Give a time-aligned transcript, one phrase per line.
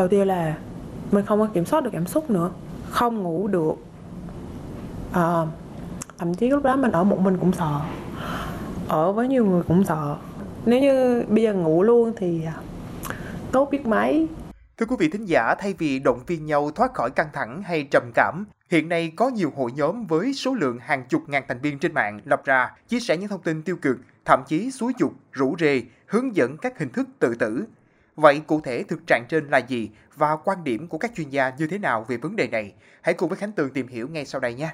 [0.00, 0.56] đầu tiên là
[1.12, 2.50] mình không có kiểm soát được cảm xúc nữa.
[2.90, 3.74] Không ngủ được.
[5.12, 5.46] À,
[6.18, 7.80] thậm chí lúc đó mình ở một mình cũng sợ.
[8.88, 10.16] Ở với nhiều người cũng sợ.
[10.66, 12.54] Nếu như bây giờ ngủ luôn thì à,
[13.52, 14.28] tốt biết mấy.
[14.76, 17.88] Thưa quý vị thính giả, thay vì động viên nhau thoát khỏi căng thẳng hay
[17.90, 21.60] trầm cảm, hiện nay có nhiều hội nhóm với số lượng hàng chục ngàn thành
[21.60, 24.92] viên trên mạng lập ra chia sẻ những thông tin tiêu cực, thậm chí xúi
[24.98, 27.64] dục, rủ rê, hướng dẫn các hình thức tự tử.
[28.16, 31.50] Vậy cụ thể thực trạng trên là gì và quan điểm của các chuyên gia
[31.58, 32.74] như thế nào về vấn đề này?
[33.02, 34.70] Hãy cùng với Khánh Tường tìm hiểu ngay sau đây nhé.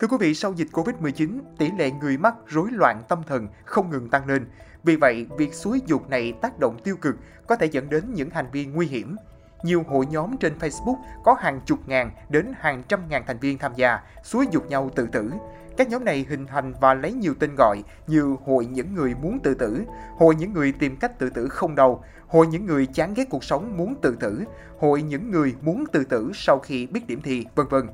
[0.00, 3.90] Thưa quý vị, sau dịch Covid-19, tỷ lệ người mắc rối loạn tâm thần không
[3.90, 4.46] ngừng tăng lên.
[4.84, 7.14] Vì vậy, việc suối dục này tác động tiêu cực
[7.46, 9.16] có thể dẫn đến những hành vi nguy hiểm.
[9.62, 13.58] Nhiều hội nhóm trên Facebook có hàng chục ngàn đến hàng trăm ngàn thành viên
[13.58, 15.32] tham gia, xúi dục nhau tự tử.
[15.76, 19.38] Các nhóm này hình thành và lấy nhiều tên gọi như Hội những người muốn
[19.38, 19.82] tự tử,
[20.18, 23.44] Hội những người tìm cách tự tử không đầu, Hội những người chán ghét cuộc
[23.44, 24.44] sống muốn tự tử,
[24.80, 27.88] Hội những người muốn tự tử sau khi biết điểm thi, vân vân.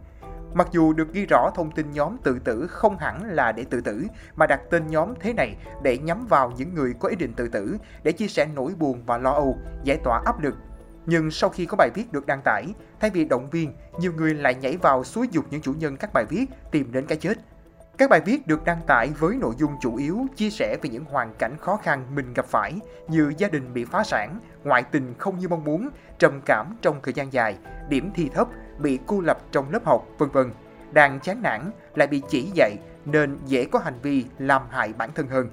[0.55, 3.81] Mặc dù được ghi rõ thông tin nhóm tự tử không hẳn là để tự
[3.81, 7.33] tử, mà đặt tên nhóm thế này để nhắm vào những người có ý định
[7.35, 10.55] tự tử, để chia sẻ nỗi buồn và lo âu, giải tỏa áp lực.
[11.07, 12.67] Nhưng sau khi có bài viết được đăng tải,
[13.01, 16.13] thay vì động viên, nhiều người lại nhảy vào xúi dục những chủ nhân các
[16.13, 17.39] bài viết tìm đến cái chết.
[17.99, 21.05] Các bài viết được đăng tải với nội dung chủ yếu chia sẻ về những
[21.05, 22.73] hoàn cảnh khó khăn mình gặp phải
[23.09, 25.89] như gia đình bị phá sản, ngoại tình không như mong muốn,
[26.19, 27.57] trầm cảm trong thời gian dài,
[27.89, 30.51] điểm thi thấp, bị cô lập trong lớp học, vân vân.
[30.93, 35.11] Đang chán nản lại bị chỉ dạy nên dễ có hành vi làm hại bản
[35.15, 35.49] thân hơn.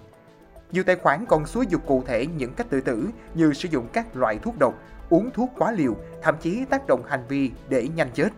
[0.71, 3.87] Nhiều tài khoản còn xúi dục cụ thể những cách tự tử như sử dụng
[3.93, 4.73] các loại thuốc độc,
[5.09, 8.29] uống thuốc quá liều, thậm chí tác động hành vi để nhanh chết.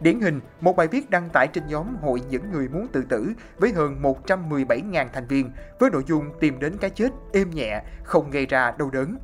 [0.00, 3.32] Điển hình, một bài viết đăng tải trên nhóm Hội những người muốn tự tử
[3.58, 8.30] với hơn 117.000 thành viên với nội dung tìm đến cái chết êm nhẹ, không
[8.30, 9.18] gây ra đau đớn.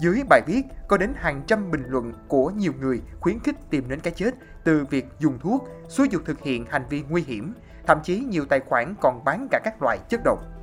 [0.00, 3.88] Dưới bài viết có đến hàng trăm bình luận của nhiều người khuyến khích tìm
[3.88, 7.54] đến cái chết từ việc dùng thuốc, xúi dục thực hiện hành vi nguy hiểm,
[7.86, 10.53] thậm chí nhiều tài khoản còn bán cả các loại chất độc.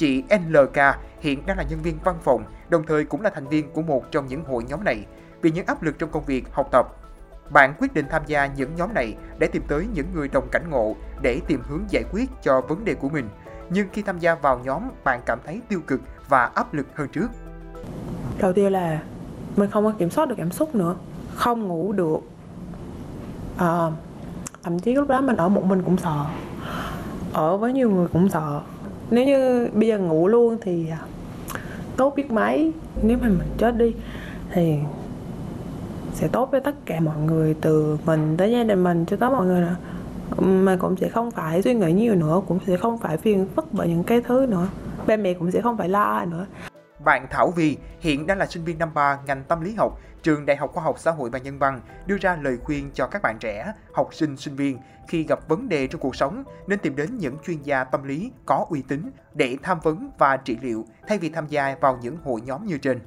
[0.00, 0.78] Chị NLK
[1.20, 4.10] hiện đang là nhân viên văn phòng, đồng thời cũng là thành viên của một
[4.10, 5.06] trong những hội nhóm này.
[5.42, 6.86] Vì những áp lực trong công việc, học tập,
[7.50, 10.70] bạn quyết định tham gia những nhóm này để tìm tới những người đồng cảnh
[10.70, 13.28] ngộ để tìm hướng giải quyết cho vấn đề của mình.
[13.70, 17.08] Nhưng khi tham gia vào nhóm, bạn cảm thấy tiêu cực và áp lực hơn
[17.08, 17.28] trước.
[18.38, 19.02] đầu tiên là
[19.56, 20.96] mình không có kiểm soát được cảm xúc nữa
[21.34, 22.20] không ngủ được
[23.56, 23.90] à,
[24.62, 26.24] thậm chí lúc đó mình ở một mình cũng sợ
[27.32, 28.60] ở với nhiều người cũng sợ
[29.10, 31.00] nếu như bây giờ ngủ luôn thì à,
[31.96, 32.72] tốt biết mấy.
[33.02, 33.94] Nếu mà mình chết đi
[34.52, 34.74] thì
[36.14, 39.30] sẽ tốt với tất cả mọi người, từ mình tới gia đình mình cho tới
[39.30, 39.76] mọi người nữa
[40.38, 43.72] mà cũng sẽ không phải suy nghĩ nhiều nữa, cũng sẽ không phải phiền phức
[43.72, 44.68] bởi những cái thứ nữa.
[45.06, 46.46] Ba mẹ cũng sẽ không phải lo nữa.
[47.04, 50.46] Bạn Thảo Vi hiện đang là sinh viên năm 3 ngành tâm lý học, trường
[50.46, 53.22] Đại học Khoa học Xã hội và Nhân văn, đưa ra lời khuyên cho các
[53.22, 54.78] bạn trẻ, học sinh, sinh viên
[55.08, 58.32] khi gặp vấn đề trong cuộc sống nên tìm đến những chuyên gia tâm lý
[58.46, 62.16] có uy tín để tham vấn và trị liệu thay vì tham gia vào những
[62.24, 63.00] hội nhóm như trên.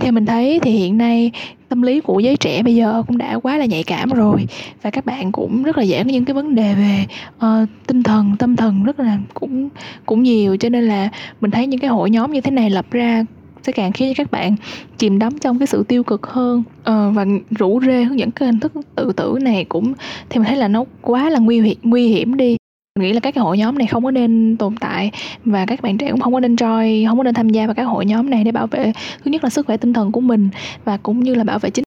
[0.00, 1.30] Theo mình thấy thì hiện nay
[1.68, 4.46] tâm lý của giới trẻ bây giờ cũng đã quá là nhạy cảm rồi.
[4.82, 8.02] Và các bạn cũng rất là dễ có những cái vấn đề về uh, tinh
[8.02, 9.68] thần, tâm thần rất là cũng
[10.06, 10.56] cũng nhiều.
[10.56, 11.08] Cho nên là
[11.40, 13.24] mình thấy những cái hội nhóm như thế này lập ra
[13.62, 14.56] sẽ càng khiến cho các bạn
[14.98, 18.46] chìm đắm trong cái sự tiêu cực hơn Ờ, và rủ rê hướng dẫn cái
[18.46, 19.92] hình thức tự tử này cũng
[20.30, 22.56] thì mình thấy là nó quá là nguy hiểm nguy hiểm đi
[22.98, 25.12] mình nghĩ là các cái hội nhóm này không có nên tồn tại
[25.44, 27.74] và các bạn trẻ cũng không có nên join không có nên tham gia vào
[27.74, 28.92] các hội nhóm này để bảo vệ
[29.24, 30.48] thứ nhất là sức khỏe tinh thần của mình
[30.84, 31.84] và cũng như là bảo vệ chính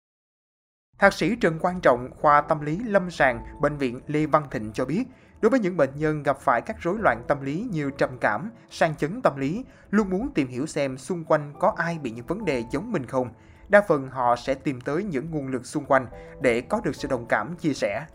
[0.99, 4.71] Thạc sĩ Trần Quang Trọng, khoa tâm lý lâm sàng, Bệnh viện Lê Văn Thịnh
[4.73, 5.03] cho biết,
[5.41, 8.49] đối với những bệnh nhân gặp phải các rối loạn tâm lý như trầm cảm,
[8.69, 12.25] sang chấn tâm lý, luôn muốn tìm hiểu xem xung quanh có ai bị những
[12.25, 13.29] vấn đề giống mình không.
[13.69, 16.05] Đa phần họ sẽ tìm tới những nguồn lực xung quanh
[16.41, 18.05] để có được sự đồng cảm, chia sẻ.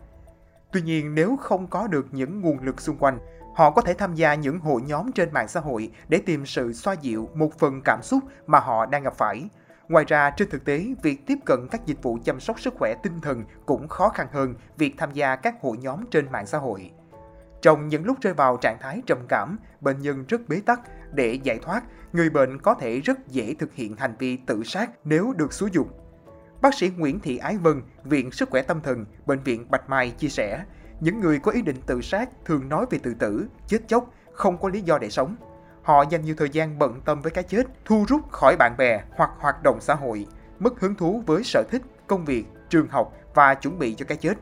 [0.71, 3.19] Tuy nhiên, nếu không có được những nguồn lực xung quanh,
[3.55, 6.73] họ có thể tham gia những hội nhóm trên mạng xã hội để tìm sự
[6.73, 9.49] xoa dịu một phần cảm xúc mà họ đang gặp phải.
[9.89, 12.95] Ngoài ra, trên thực tế, việc tiếp cận các dịch vụ chăm sóc sức khỏe
[13.03, 16.57] tinh thần cũng khó khăn hơn việc tham gia các hội nhóm trên mạng xã
[16.57, 16.91] hội.
[17.61, 20.81] Trong những lúc rơi vào trạng thái trầm cảm, bệnh nhân rất bế tắc,
[21.13, 24.91] để giải thoát, người bệnh có thể rất dễ thực hiện hành vi tự sát
[25.03, 26.04] nếu được xúi dục.
[26.65, 30.11] Bác sĩ Nguyễn Thị Ái Vân, Viện Sức khỏe Tâm thần, Bệnh viện Bạch Mai
[30.11, 30.63] chia sẻ,
[30.99, 34.57] những người có ý định tự sát thường nói về tự tử, chết chóc, không
[34.57, 35.35] có lý do để sống.
[35.83, 39.03] Họ dành nhiều thời gian bận tâm với cái chết, thu rút khỏi bạn bè
[39.15, 40.27] hoặc hoạt động xã hội,
[40.59, 44.17] mất hứng thú với sở thích, công việc, trường học và chuẩn bị cho cái
[44.17, 44.37] chết.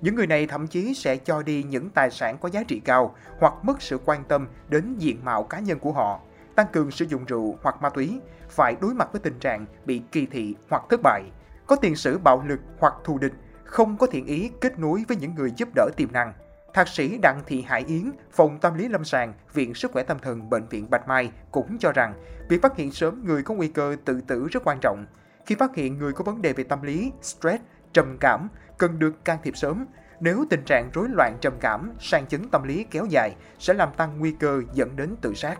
[0.00, 3.14] Những người này thậm chí sẽ cho đi những tài sản có giá trị cao
[3.38, 6.20] hoặc mất sự quan tâm đến diện mạo cá nhân của họ,
[6.54, 10.02] tăng cường sử dụng rượu hoặc ma túy, phải đối mặt với tình trạng bị
[10.12, 11.22] kỳ thị hoặc thất bại,
[11.66, 13.32] có tiền sử bạo lực hoặc thù địch,
[13.64, 16.32] không có thiện ý kết nối với những người giúp đỡ tiềm năng.
[16.74, 20.18] Thạc sĩ Đặng Thị Hải Yến, Phòng Tâm lý Lâm sàng, Viện Sức khỏe Tâm
[20.18, 22.14] thần Bệnh viện Bạch Mai cũng cho rằng
[22.48, 25.06] việc phát hiện sớm người có nguy cơ tự tử rất quan trọng.
[25.46, 27.62] Khi phát hiện người có vấn đề về tâm lý, stress,
[27.92, 29.86] trầm cảm, cần được can thiệp sớm.
[30.20, 33.88] Nếu tình trạng rối loạn trầm cảm, sang chấn tâm lý kéo dài sẽ làm
[33.96, 35.58] tăng nguy cơ dẫn đến tự sát.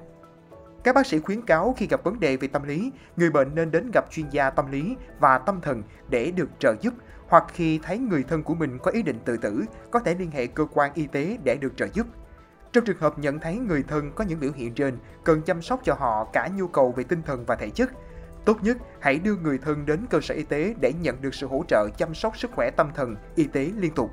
[0.84, 3.70] Các bác sĩ khuyến cáo khi gặp vấn đề về tâm lý, người bệnh nên
[3.70, 6.94] đến gặp chuyên gia tâm lý và tâm thần để được trợ giúp
[7.28, 10.30] hoặc khi thấy người thân của mình có ý định tự tử, có thể liên
[10.30, 12.06] hệ cơ quan y tế để được trợ giúp.
[12.72, 15.80] Trong trường hợp nhận thấy người thân có những biểu hiện trên, cần chăm sóc
[15.84, 17.92] cho họ cả nhu cầu về tinh thần và thể chất.
[18.44, 21.46] Tốt nhất, hãy đưa người thân đến cơ sở y tế để nhận được sự
[21.46, 24.10] hỗ trợ chăm sóc sức khỏe tâm thần, y tế liên tục.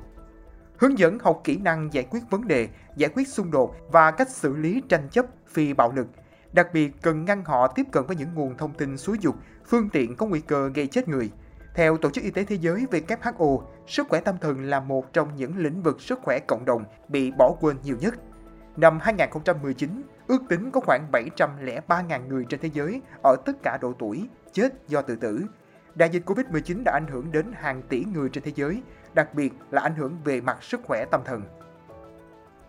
[0.78, 4.30] Hướng dẫn học kỹ năng giải quyết vấn đề, giải quyết xung đột và cách
[4.30, 6.06] xử lý tranh chấp phi bạo lực.
[6.52, 9.88] Đặc biệt cần ngăn họ tiếp cận với những nguồn thông tin xúi dục, phương
[9.88, 11.30] tiện có nguy cơ gây chết người–
[11.74, 15.36] theo Tổ chức Y tế Thế giới WHO, sức khỏe tâm thần là một trong
[15.36, 18.14] những lĩnh vực sức khỏe cộng đồng bị bỏ quên nhiều nhất.
[18.76, 23.92] Năm 2019, ước tính có khoảng 703.000 người trên thế giới ở tất cả độ
[23.98, 25.44] tuổi chết do tự tử.
[25.94, 28.82] Đại dịch Covid-19 đã ảnh hưởng đến hàng tỷ người trên thế giới,
[29.14, 31.42] đặc biệt là ảnh hưởng về mặt sức khỏe tâm thần.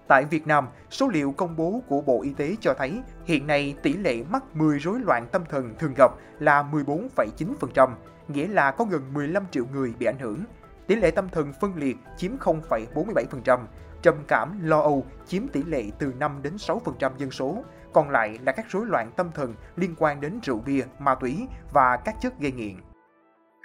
[0.07, 3.75] Tại Việt Nam, số liệu công bố của Bộ Y tế cho thấy hiện nay
[3.83, 7.89] tỷ lệ mắc 10 rối loạn tâm thần thường gặp là 14,9%,
[8.27, 10.43] nghĩa là có gần 15 triệu người bị ảnh hưởng.
[10.87, 13.59] Tỷ lệ tâm thần phân liệt chiếm 0,47%,
[14.01, 17.63] trầm cảm, lo âu chiếm tỷ lệ từ 5 đến 6% dân số,
[17.93, 21.47] còn lại là các rối loạn tâm thần liên quan đến rượu bia, ma túy
[21.73, 22.75] và các chất gây nghiện.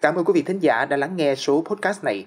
[0.03, 2.27] Cảm ơn quý vị thính giả đã lắng nghe số podcast này.